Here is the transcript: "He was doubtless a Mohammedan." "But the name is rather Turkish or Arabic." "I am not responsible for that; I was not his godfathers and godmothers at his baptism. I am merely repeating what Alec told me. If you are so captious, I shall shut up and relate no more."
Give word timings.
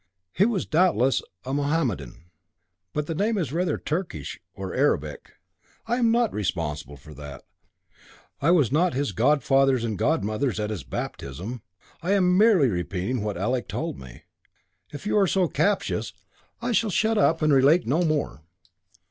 "He 0.33 0.47
was 0.47 0.65
doubtless 0.65 1.21
a 1.45 1.53
Mohammedan." 1.53 2.31
"But 2.91 3.05
the 3.05 3.13
name 3.13 3.37
is 3.37 3.53
rather 3.53 3.77
Turkish 3.77 4.39
or 4.55 4.73
Arabic." 4.73 5.33
"I 5.85 5.97
am 5.97 6.09
not 6.09 6.33
responsible 6.33 6.97
for 6.97 7.13
that; 7.13 7.43
I 8.41 8.49
was 8.49 8.71
not 8.71 8.95
his 8.95 9.11
godfathers 9.11 9.83
and 9.83 9.99
godmothers 9.99 10.59
at 10.59 10.71
his 10.71 10.83
baptism. 10.83 11.61
I 12.01 12.13
am 12.13 12.35
merely 12.35 12.67
repeating 12.69 13.21
what 13.21 13.37
Alec 13.37 13.67
told 13.67 13.99
me. 13.99 14.23
If 14.91 15.05
you 15.05 15.15
are 15.19 15.27
so 15.27 15.47
captious, 15.47 16.13
I 16.63 16.71
shall 16.71 16.89
shut 16.89 17.19
up 17.19 17.43
and 17.43 17.53
relate 17.53 17.85
no 17.85 18.01
more." 18.03 18.41